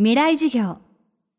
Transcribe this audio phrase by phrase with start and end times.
[0.00, 0.76] 未来授業。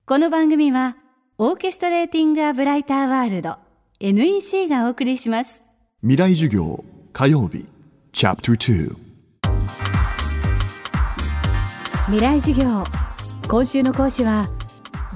[0.06, 0.98] この番組は
[1.38, 3.56] オーケストレーティング・ア・ブライター・ワールド
[4.02, 5.64] NEC がお送りします。
[6.02, 6.84] 未来授業
[7.14, 7.66] 火曜日。
[8.12, 8.96] チャプター
[12.08, 12.84] 未来授業。
[13.48, 14.50] 今週の講師は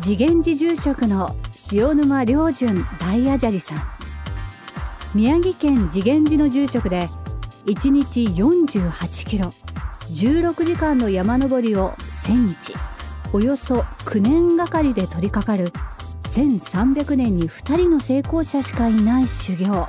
[0.02, 1.36] 次元寺住職の
[1.74, 3.78] 塩沼良順大阿闍さん。
[5.14, 7.10] 宮城県次元寺の住職で
[7.66, 9.54] 1日48キロ
[10.04, 11.92] 16時間の山登りを
[12.26, 12.93] 1000日
[13.36, 15.72] およそ9年がかりで取り掛かる
[16.30, 19.88] 1300年に2人の成功者しかいない修行。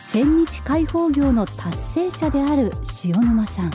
[0.00, 2.72] 千日解放業の達成者である
[3.04, 3.70] 塩沼さん。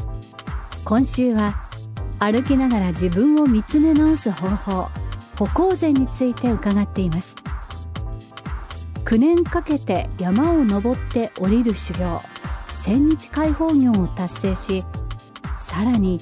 [0.83, 1.63] 今週は
[2.19, 4.89] 歩きながら自分を見つめ直す方法
[5.37, 7.35] 歩行禅について伺っています。
[9.05, 12.21] 9年かけて山を登って降りる修行。
[12.73, 14.83] 千日解放業を達成し
[15.57, 16.21] さらに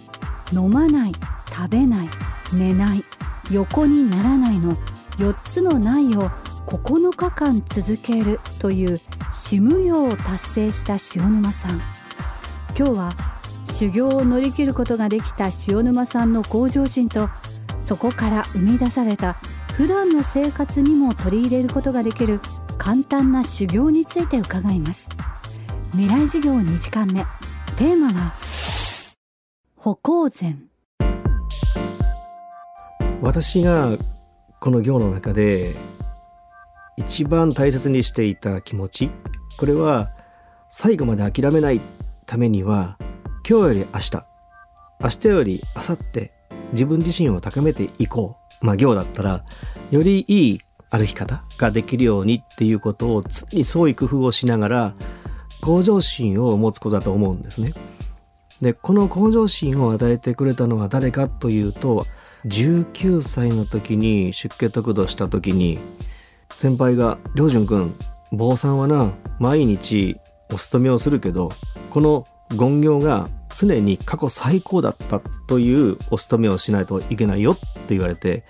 [0.53, 1.13] 飲まない
[1.49, 2.09] 食べない
[2.53, 3.03] 寝ない
[3.51, 4.75] 横にならないの
[5.17, 6.29] 4つのないを
[6.67, 8.99] 9日間続けるという
[9.31, 11.81] 死無用を達成した塩沼さん。
[12.77, 13.13] 今日は
[13.71, 17.29] 修行を乗り切ることができた塩沼さんの向上心と
[17.81, 19.33] そこから生み出された
[19.73, 22.39] 普段の生活にも取り入れることができる
[22.77, 25.09] 簡単な修行について伺います。
[25.91, 27.25] 未来授業2時間目。
[27.77, 28.33] テーマは
[29.75, 30.69] 歩行禅
[33.25, 33.97] 私が
[34.59, 35.75] この行の中で
[36.95, 39.09] 一番大切にしていた気持ち
[39.57, 40.11] これは
[40.69, 41.81] 最後まで諦めない
[42.27, 42.99] ためには
[43.49, 44.11] 今日より明日
[45.01, 46.31] 明日より明後日
[46.73, 49.43] 自分自身を高めていこうまあ行だったら
[49.89, 54.93] よりいい歩き方ができるようにっていうことを常に創意工夫をしながら
[55.63, 57.73] 向上心を持つことだと思うんですね。
[58.61, 62.05] でこの向上心を与えてくれたのは誰かというと
[62.45, 65.79] 19歳の時に出家得度した時に
[66.55, 67.95] 先輩が「良順君
[68.31, 70.17] 坊さんはな毎日
[70.51, 71.49] お勤めをするけど
[71.89, 78.43] この権行が常に過去最高だったというお勤めをしないといけないよ」って言われて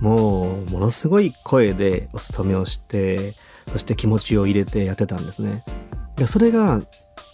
[0.00, 3.34] もうものすごい声でお勤めをして
[3.70, 5.64] そして気持ちを入れてやってたんですね。
[6.26, 6.82] それが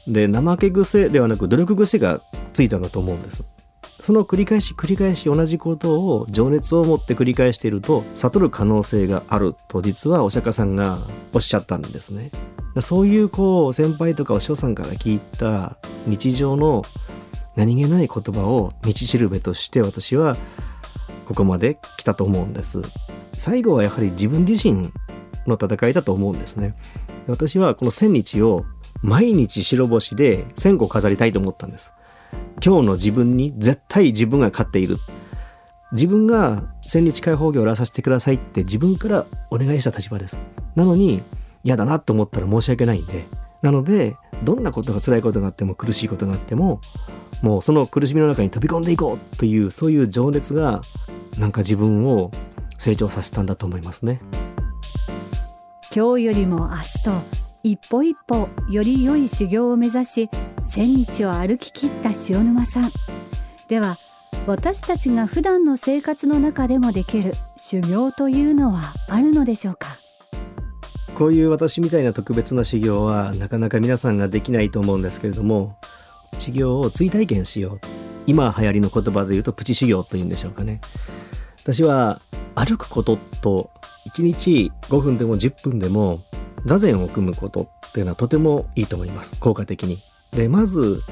[0.07, 2.21] で怠け癖ではなく努力癖が
[2.53, 3.45] ついたんだと思うんです。
[4.01, 11.01] その繰り返し繰り返し同じことを情熱を持って繰り返していると悟る可能性があると実はお釈迦さんが
[11.33, 12.31] おっしゃったんですね。
[12.81, 16.83] そういうこう先輩とかお師匠さんから聞いた日常の
[17.57, 20.37] 何気ない言葉を道しるべとして私は
[21.27, 22.81] ここまで来たと思うんです。
[23.37, 24.93] 最後はやはり自分自身
[25.47, 26.77] の戦いだと思うんですね。
[27.27, 28.65] 私はこの千日を
[29.03, 31.93] 毎日白星で1000個飾りたいと思ったんです。
[32.65, 34.99] 今日の自分に絶対自分が勝っている。
[35.93, 40.41] 自分が千日解放業をやらさせてくださいって自分からお願いした立場です。
[40.75, 41.23] なのに
[41.65, 43.27] 嫌だなと思ったら申し訳ないんで。
[43.63, 46.81] なので、どんなことが辛いことがあっても苦しいことがあっても、
[47.43, 50.83] もうその苦しみの中に飛び込んでいこうという、そういう情熱が、
[51.39, 52.31] なんか自分を
[52.79, 54.21] 成長させたんだと思いますね。
[55.95, 60.31] 今日よりも明日と一歩一歩より良い修行を目指し
[60.63, 62.93] 千日を歩き切った塩沼さん。
[63.69, 63.99] では
[64.47, 69.99] 私たちが普段の生活の中でもできる修行というのはあるのでしょうか？
[71.15, 75.77] こういう私みたいな特別な修行はなかなか皆さんができないと思うんですけれども
[76.39, 77.81] 修行を追体験しよう。
[78.27, 80.81] 今流行りの言葉で言うとプチ修行というんでしょうかね。
[81.63, 82.21] 私は
[82.55, 83.71] 歩くことと
[84.15, 86.23] 1日5分でも10分でも
[86.65, 90.03] 座禅を組むことっていうのはとてもいいと思います効果的に。
[90.33, 91.03] でまず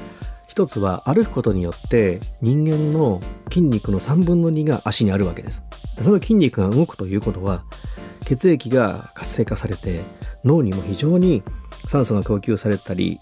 [0.47, 5.63] 一つは歩くことによって人間の筋肉の3分の2が足にあるわけです。
[6.01, 7.63] その筋肉が動くということは
[8.25, 10.01] 血液が活性化されて
[10.43, 11.43] 脳にも非常に
[11.87, 13.19] 酸素が供給されたり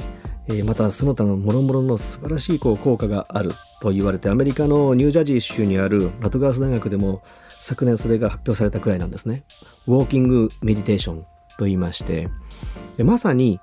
[0.63, 7.23] またその他の諸々の素晴らしいこう効果があると言われてアメリカのニュージャージー州にあるラトガース大学でも
[7.59, 9.43] 昨年それが発表されたくらいなんですね。
[9.87, 11.25] ウォーキングメディテーション
[11.57, 12.29] と言いまして
[12.97, 13.59] でまさに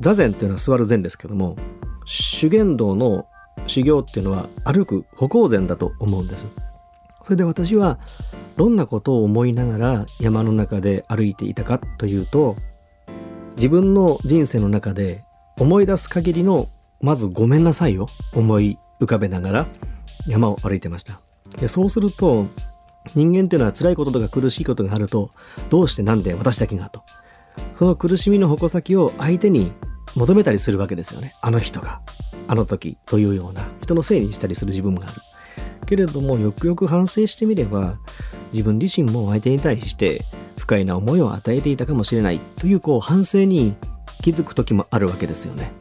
[0.00, 1.56] 座禅っていうのは座る禅ですけども
[2.04, 3.26] 修験道の
[3.66, 6.48] 修行っていうのは歩く歩行禅だと思うんです。
[7.22, 8.00] それで私は
[8.56, 12.56] どんなことを思いながら山の中で歩いていたかというと
[13.56, 15.24] 自分の人生の中で
[15.58, 16.68] 思い出す限りの
[17.00, 19.66] まずごめんなさいを思い浮かべながら
[20.26, 21.20] 山を歩いてました。
[21.60, 22.46] でそうすると
[23.14, 25.30] 人間っていうのは辛いこととか苦しいことがあると
[25.70, 27.02] どうしてなんで私だけがと
[27.74, 29.72] その苦しみの矛先を相手に
[30.14, 32.00] 求めたりするわけですよねあの人が
[32.48, 35.20] あの時というような人のせいにしたりする自分がある
[35.86, 37.98] けれどもよくよく反省してみれば
[38.52, 40.24] 自分自身も相手に対して
[40.58, 43.74] 不快な思いを与えていたかもしれないというこう反省に
[44.22, 45.72] 気づく時もあるわけですよね。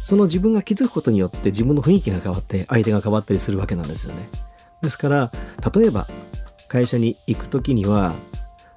[0.00, 4.28] その自分が気づくことによって自分の雰囲気が変わって相手が変わったりするわけなんですよね。
[4.80, 5.32] ですから
[5.74, 6.08] 例えば
[6.68, 8.14] 会社に行く時には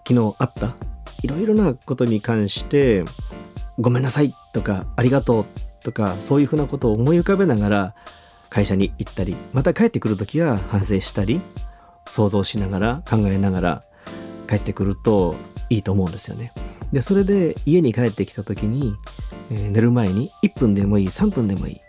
[0.07, 0.75] 昨日あった
[1.21, 3.03] いろいろなことに関して
[3.79, 5.45] ごめんなさいとかありがとう
[5.83, 7.95] とかそういうふうなことを思い浮かべながら
[8.49, 11.41] 会社に行ったりまた帰ってくる時は反省したり
[12.07, 13.83] 想像しながら考えながら
[14.47, 15.35] 帰ってくると
[15.69, 16.51] いいと思うんですよね。
[16.91, 18.93] でそれで家に帰ってきた時に、
[19.49, 21.81] えー、寝る前に1分でもいい3分でもいい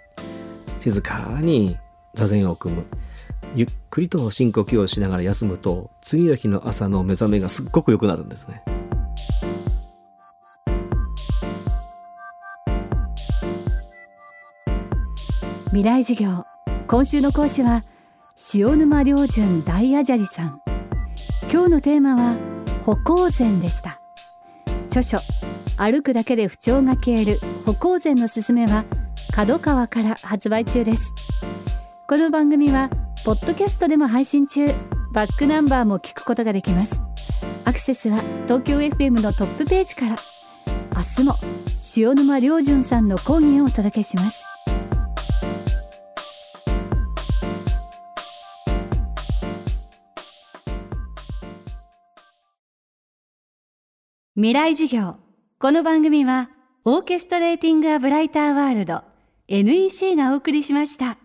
[0.78, 1.76] 静かに
[2.14, 2.87] 座禅を組む
[3.54, 8.62] ゆっくりと深呼吸をしながら休むと次の日の朝の目覚めがすっごく良くなるんですね。
[15.66, 16.44] 未来授業
[16.87, 17.84] 今週の講師は
[18.54, 20.62] 塩沼良純大アジャリさん。
[21.50, 22.37] 今日のテーマは
[22.87, 24.00] 歩行禅でした。
[24.87, 25.19] 著書
[25.76, 28.84] 歩くだけで不調が消える歩行禅のすすめは
[29.31, 31.12] 角川から発売中です。
[32.08, 32.90] この番組は
[33.24, 34.66] ポッドキャストでも配信中。
[35.12, 37.02] バックナンバーも聞くことができます。
[37.64, 40.16] アクセスは東京 FM のトップページから。
[40.96, 41.36] 明日も
[41.96, 44.44] 塩沼良純さんの講義をお届けします。
[54.34, 55.14] 未来授業。
[55.60, 56.50] この番組は
[56.84, 59.02] オーケストレーティング・ア・ブライター・ワールド。
[59.46, 61.21] NEC がお送りしました。